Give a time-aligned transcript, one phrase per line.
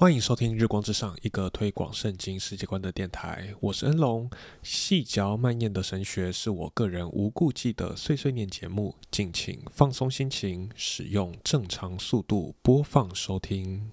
[0.00, 3.52] 欢迎收听《日光之上》，一个推广圣经世界观的电台。
[3.60, 4.30] 我是恩龙，
[4.62, 13.90] 细嚼慢咽的神学是我个人无顾忌的碎碎念节目，敬请放松心情，使用正常速度播放收听。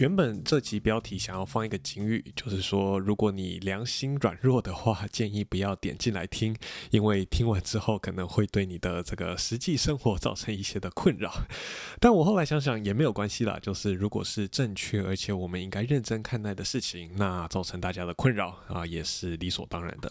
[0.00, 6.56] 原本这集标题想要放一个警语，就是说，如果你良心软弱的话，建议不要点进来听，
[6.90, 11.30] 因为听完之后可能会对你的这个实际生活造成一些的困扰。
[12.00, 20.10] 但我后来想想也没有关系啦，就是如果是正确而且我们应该认真看待的事情，那造成大家的困扰啊，也是理所当然的。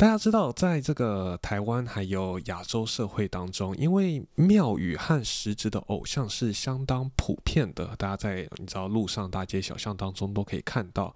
[0.00, 11.14] 大家知道，在这个台湾还有亚洲社会当中，因为庙宇和实质的偶像是相当普遍的，大家在你知道路上大街小巷当中都可以看到，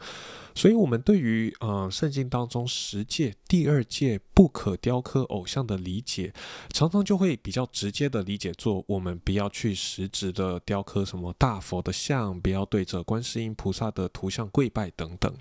[0.55, 6.35] 所以我们对于呃圣经当中十诫第二诫不可雕刻偶像的理解，
[6.69, 15.35] 常常就会比较直接的理解做我们不要去实质的雕刻什么大佛的像，不要对着观世音菩萨的图像跪拜等等。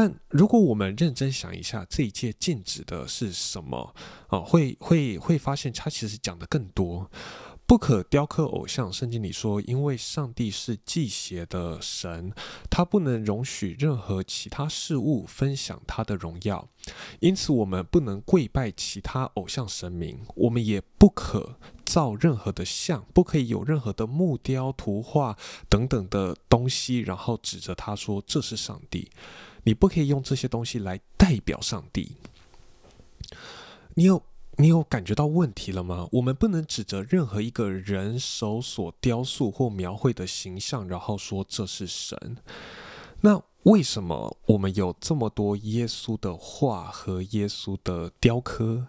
[0.00, 3.92] 但如果我们认真想一下，这一届禁止的是什么
[4.28, 4.38] 啊？
[4.38, 7.10] 会会会发现，它其实讲的更多。
[7.66, 12.32] 不可雕刻偶像，圣经里说，因为上帝是祭邪的神，
[12.70, 16.68] 他不能容许任何其他事物分享他的荣耀，
[17.18, 25.36] 因此我们不能跪拜其他偶像神明，我们也不可造任何的像，不可以有任何的木雕、图画
[25.68, 29.10] 等等的东西，然后指着他说这是上帝。
[29.64, 32.16] 你不可以用这些东西来代表上帝。
[33.94, 34.22] 你有
[34.56, 36.08] 你有感觉到问题了吗？
[36.12, 42.38] 我们不能指责任何一个人手所雕塑或描绘的形象，然后说这是神。
[43.20, 48.86] 那为什么我们有这么多耶稣的画和耶稣的雕刻？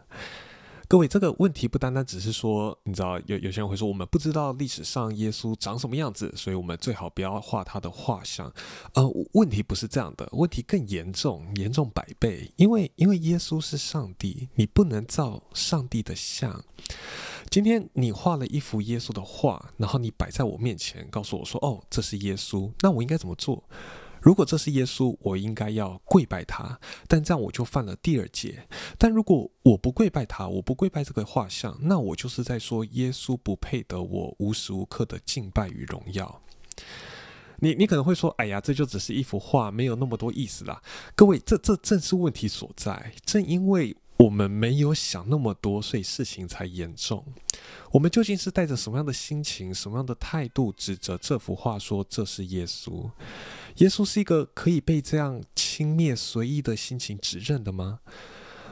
[0.90, 8.52] 各位，这个问题不单单只是说，你知道，有有些人会说，我们不知道历史上耶稣长什么样子，所以我们最好不要画他的画像。
[8.96, 12.52] 呃，问题不是这样的，问题更严重，严重百倍。
[12.56, 16.66] 因为，因为耶稣是上帝，你不能造上帝的像。
[17.52, 23.64] 今天你画了一幅耶稣的画，然后你摆在我面前，告诉我说，哦，这是耶稣，那我应该怎么做？
[24.22, 28.68] 如果这是耶稣，我应该要跪拜他，但这样我就犯了第二戒。
[28.98, 36.42] 但如果我不跪拜他，我不跪拜这个画像，那我就是在说耶稣不配得我无时无刻的敬拜与荣耀。
[37.62, 40.82] 你你可能会说，哎呀，这就只是一幅画，没有那么多意思啦。
[41.16, 43.12] 各位，这这正是问题所在。
[43.26, 47.26] 正因为我们没有想那么多，所以事情才严重。
[47.92, 53.10] 我们究竟是带着什么样的心情、什么样的态度，指责这幅画说这是耶稣？
[53.78, 58.00] 耶稣是一个可以被这样轻蔑、随意的心情指认的吗？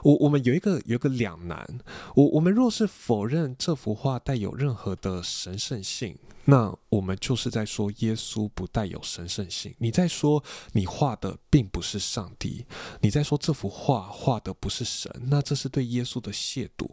[0.03, 1.80] 我我们有一个有一个两难。
[2.16, 9.74] 我我们若是否认这幅画带有任何的神圣性，那我们就是在说耶稣不带有神圣性。
[9.80, 10.44] 你在说
[10.74, 12.66] 你画的并不是上帝，
[13.02, 16.88] 你在说这幅画画的不是神，那这是对耶稣的亵渎。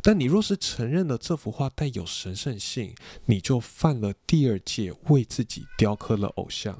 [0.00, 6.78] 但你若是承认了这幅画带有神圣性，你就犯了第二戒，为自己雕刻了偶像。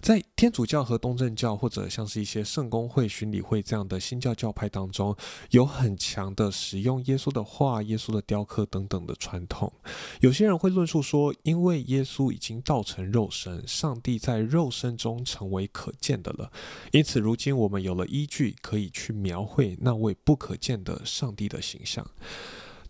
[0.00, 5.16] 在天主教和东正教，或者像是一些圣公会、巡礼会这样的新教教派当中，
[5.50, 9.72] 有很强的使用耶稣的画、耶稣的雕刻等等的传统。
[10.20, 16.50] 有些人会论述说，因为耶稣已经道成肉身，上帝在肉身中成为可见的了，
[16.92, 22.06] 因此如今我们有了依据，可以去描绘那位不可见的上帝的形象。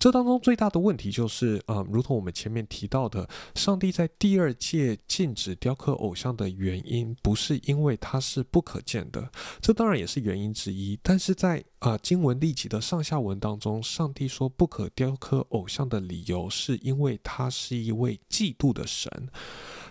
[0.00, 9.30] 这当中最大的问题就是，啊，如同我们前面提到的，上帝在第二届禁止雕刻偶像的原因，不是因为它是不可见的，
[9.60, 10.98] 这当然也是原因之一。
[11.02, 19.28] 但是在啊经文立起的上下文当中，上帝说不可雕刻偶像的理由，是因为他是一位嫉妒的神，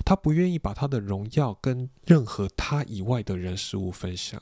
[0.03, 4.41] 他不愿意把他的荣耀跟任何他以外的人事物分享。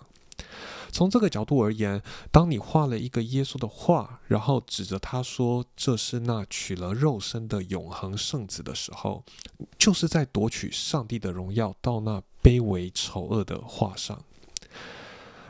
[0.91, 2.01] 从这个角度而言，
[2.31, 9.23] 当你画了一个耶稣的画，然后指着他说这是那取了肉身的永恒圣子的时候，
[9.77, 14.23] 就是在夺取上帝的荣耀到那卑微丑恶的画上。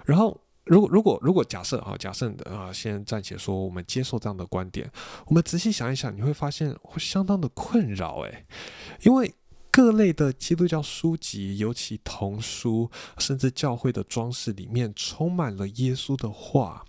[0.06, 4.92] 然后，如果如果如果假设啊，假设啊，先暂且说我们接受这样的观点，
[5.28, 8.46] 我们仔细想一想，你会发现会相当的困扰诶，
[9.04, 9.34] 因为。
[9.78, 12.90] 各类的基督教书籍，尤其童书，
[13.20, 16.84] 甚至教会的装饰里面，充满了耶稣的话。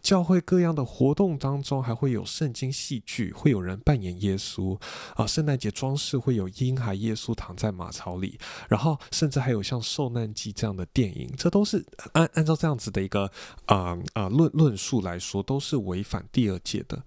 [0.00, 4.80] 教会各样的活动当中，还会有圣经戏剧，会有人扮演耶稣
[5.16, 5.26] 啊。
[5.26, 13.28] 圣诞节装饰会有婴孩耶稣躺在马槽里，然后甚至还有像《受难记》这样的电影，这都是按按照这样子的一个
[13.66, 17.02] 啊啊论论述来说，都是违反第二届的。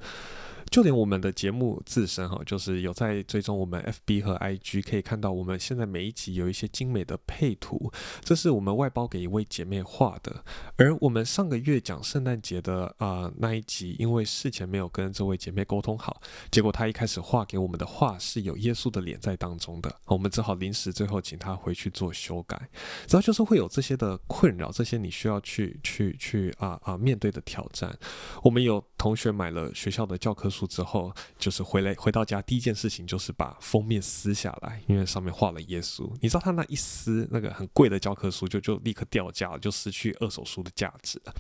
[0.76, 7.90] 就连我们的节目自身哈，就是有在追踪我们 FB 和 IG，可以看到我们现在每一集有一些精美的配图，
[8.22, 10.44] 这是我们外包给一位姐妹画的。
[10.76, 22.70] 而我们上个月讲圣诞节的啊那一集，因为事前没有跟这位姐妹沟通好，结果她一开始画给我们的画是有耶稣的脸在当中的，我们只好临时最后请她回去做修改。
[23.08, 27.98] 主要就是会有这些的困扰，这些你需要去去去啊啊面对的挑战。
[28.44, 30.65] 我们有同学买了学校的教科书。
[30.68, 36.10] 之后就是回来回到家，第一件事情就是把封面撕下来，因为上面画了耶稣。
[36.22, 41.34] 你知道他那一撕，那个很贵的教科书就就立刻掉价了，就失去二手书的价值了。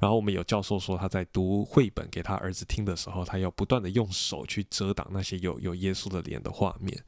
[0.00, 7.02] 然后我们有教授说，他在读绘本给他儿子听的时候，他要不断的用手去遮挡那些有有耶稣的脸的画面，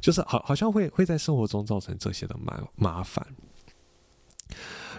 [0.00, 3.26] 就是好好像会会在生活中造成这些的麻麻烦。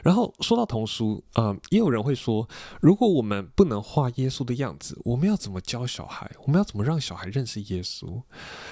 [0.07, 2.47] 然后说到童书，啊，也有人会说，
[2.79, 6.31] 如果我们不能画耶稣的样子，我们要怎么教小孩？
[6.45, 8.23] 我们要怎么让小孩认识耶稣？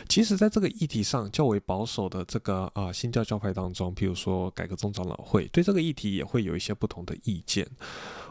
[0.07, 7.67] 其实，在这个议题上，较为保守的这个啊新教教派当中，譬如说改革宗长老会，对这个议题也会有一些不同的意见。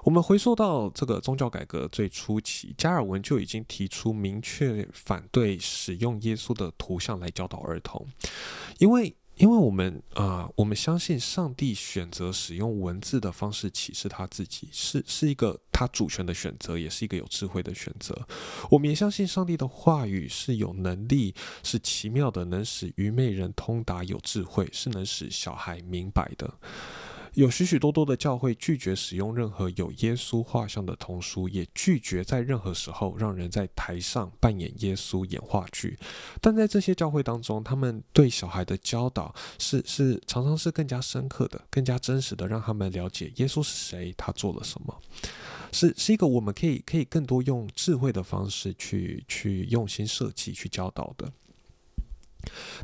[0.05, 8.07] 我们回溯到这个宗教改革最初期，加尔文就已经提出明确反对使用耶稣的图像来教导儿童，
[8.79, 9.15] 因为。
[9.37, 18.27] 因为我们啊，我们相信上帝选择使用文字的方式启示他自己，是是一个他主权的选择，也是一个有智慧的选择。
[18.71, 26.55] 我们也相信上帝的话语是有能力，是奇妙的，能使愚昧人通达有智慧，是能使小孩明白的。
[27.35, 35.99] 有许许多多的教会拒绝使用任何有耶稣画像的童书，也拒绝在任何时候让人在台上扮演耶稣演话剧。
[36.41, 44.97] 但在这些教会当中，他们对小孩的教导是是常常是更加深刻的、更加真实的，让他们了解耶稣是谁，他做了什么，
[45.73, 51.33] 是是一个我们可以可以更多用智慧的方式去去用心设计去教导的。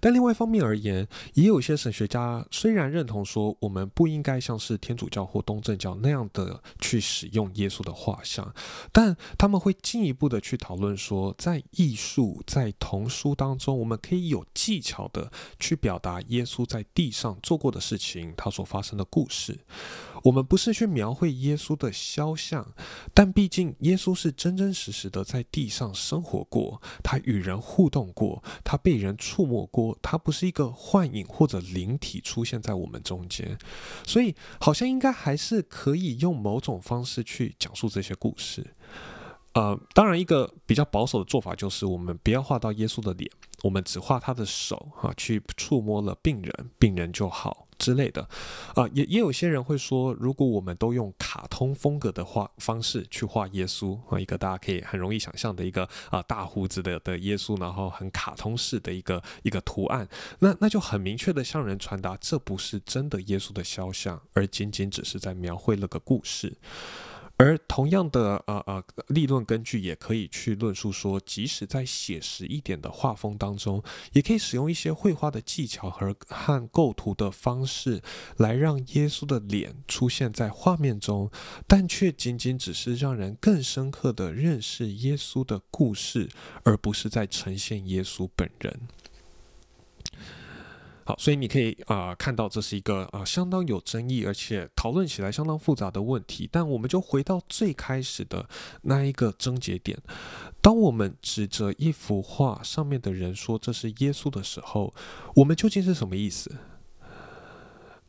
[0.01, 8.55] 但另外一方面而言，也有些神学家虽然认同说我们不应该像是天主教或东正教那样的去使用耶稣的画像，
[8.93, 19.59] 但他们会进一步的去讨论说，在艺术、在童书当中，我们可以有技巧的去表达耶稣在地上做过的事情，他所发生的故事。
[20.23, 22.75] 我们不是去描绘耶稣的肖像，
[23.15, 33.59] 但毕竟耶稣是真真实实的在地上生活过，他与人互动过，他被人触摸过，他不是一个幻影或者灵体出现在我们中间，
[34.07, 38.67] 所以好像应该还是可以用某种方式去讲述这些故事。
[39.53, 43.29] 呃，当然，一个比较保守的做法就是我们不要画到耶稣的脸，
[43.65, 47.67] 我们只画他的手，哈，去触摸了病人，病人就好。
[47.81, 48.29] 之类的，
[48.75, 60.07] 啊，也也有些人会说，如果我们都用卡通风格的画方式去画耶稣啊，一个大家可以很容易想象的一个啊大胡子的的耶稣，然后很卡通式的一个一个图案，
[60.41, 66.59] 那那就很明确的向人传达，这不是真的耶稣的肖像，而仅仅只是在描绘了个故事。
[67.41, 73.83] 而同样的，呃呃，立论根据也可以去论述说，即使在写实一点的画风当中，
[74.13, 78.03] 也可以使用一些绘画的技巧和和构图的方式，
[78.37, 81.31] 来让耶稣的脸出现在画面中，
[81.67, 86.29] 但却仅仅只是让人更深刻的认识耶稣的故事，
[86.63, 88.79] 而不是在呈现耶稣本人。
[91.05, 96.49] 好，所以你可以啊看到这是一个啊相当有争议，而且讨论起来相当复杂的问题。
[96.53, 98.49] 但我们就回到最开始的
[98.83, 99.99] 那一个症结点：
[100.61, 104.95] 当我们指着一幅画上面的人说这是耶稣的时候，
[105.37, 106.55] 我们究竟是什么意思？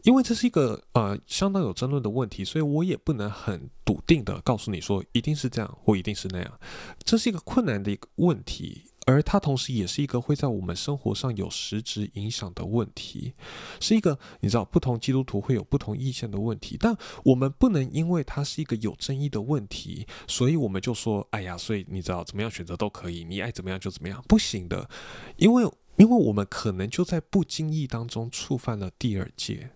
[0.03, 6.60] 因为这是一个呃相当有争论的问题，所以我也不能很笃定的告诉你说一定是这样或一定是那样。
[7.03, 8.83] 这是一个困难的一个问题。
[9.05, 13.34] 而它同时也是一个会在我们生活上有实质影响的问题，
[13.79, 24.89] 是一个你知道不同基督徒会有不同意见的问题，但我们不能因为它是一个有争议的问题，所以我们就说，哎呀，所以你知道怎么样选择都可以，你爱怎么样就怎么样，不行的，
[25.38, 25.63] 因为
[25.98, 29.72] 因为我们可能就在不经意当中触犯了第二戒。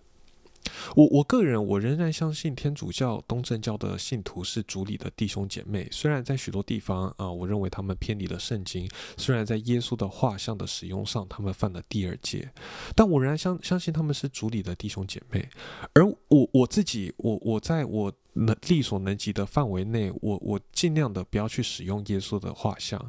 [0.94, 5.88] 我我个人，我仍然相信天主教、东正教的信徒是主里的弟兄姐妹。
[5.90, 12.50] 虽然在许多地方啊，我认为他们偏离了圣经；虽然在耶稣的画像的使用上，他们犯了第二戒，
[12.94, 15.48] 但我仍然相相信他们是主里的弟兄姐妹。
[15.94, 23.00] 而我我自己，我我在我能力所能及的范围内，我我尽量的不要去使用耶稣的画像。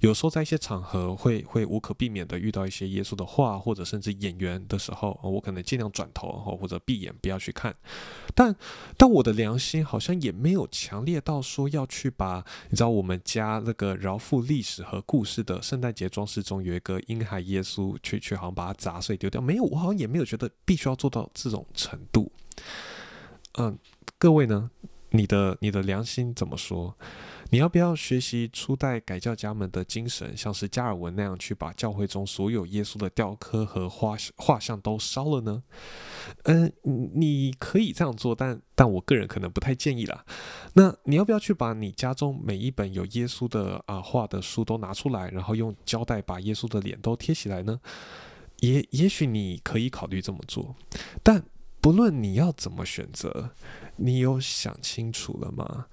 [0.00, 7.74] 有时候在一些场合会会无可避免的遇到一些耶稣的画，或者甚至演员的时候，我可能尽量转头或者闭眼不要去看。
[8.34, 8.54] 但
[8.96, 19.40] 但我的良心好像也没有强烈到说要去把，你知道我们家那个饶富历史和故事的圣诞节装饰中有一个婴孩耶稣，去去好像把它砸碎丢掉。
[19.40, 22.30] 没有，我好像也没有觉得必须要做到这种程度。
[23.58, 23.76] 嗯，
[24.20, 24.70] 各位呢？
[25.12, 26.94] 你的你的良心怎么说？
[27.48, 35.62] 你要不要学习初代改教家们的精神，像是加尔文那样去把教会中所有耶稣的雕刻和画画像都烧了呢？
[36.42, 36.70] 嗯，
[37.14, 40.22] 你可以这样做，但但我个人可能不太建议啦。
[40.74, 47.80] 那你要不要去把你家中每一本有耶稣的啊画的书都拿出来，然后用胶带把耶稣的脸都贴起来呢？
[48.58, 50.76] 也也许你可以考虑这么做，
[51.22, 51.42] 但。
[51.82, 53.52] 不论你要怎么选择，
[54.02, 55.86] 你有想清楚了吗？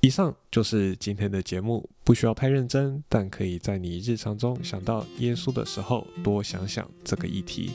[0.00, 7.72] 以上就是今天的节目，不需要太认真，但可以在你日常中想到耶稣的时候，多想想这个议题。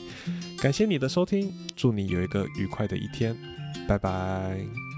[0.58, 3.36] 感谢你的收听，祝你有一个愉快的一天，
[3.88, 4.91] 拜拜。